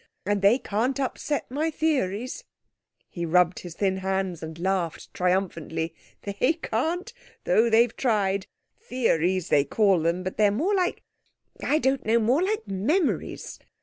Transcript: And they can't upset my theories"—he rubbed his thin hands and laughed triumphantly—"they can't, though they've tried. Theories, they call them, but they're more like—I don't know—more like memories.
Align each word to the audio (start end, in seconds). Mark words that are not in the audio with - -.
And 0.25 0.41
they 0.41 0.57
can't 0.57 0.99
upset 0.99 1.51
my 1.51 1.69
theories"—he 1.69 3.23
rubbed 3.23 3.59
his 3.59 3.75
thin 3.75 3.97
hands 3.97 4.41
and 4.41 4.57
laughed 4.57 5.13
triumphantly—"they 5.13 6.53
can't, 6.53 7.13
though 7.43 7.69
they've 7.69 7.95
tried. 7.95 8.47
Theories, 8.79 9.49
they 9.49 9.63
call 9.63 9.99
them, 9.99 10.23
but 10.23 10.37
they're 10.37 10.49
more 10.49 10.73
like—I 10.73 11.77
don't 11.77 12.03
know—more 12.03 12.41
like 12.41 12.67
memories. 12.67 13.59